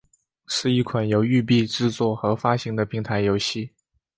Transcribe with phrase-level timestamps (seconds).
[0.47, 3.69] 是一款由育碧制作和发行的平台游戏。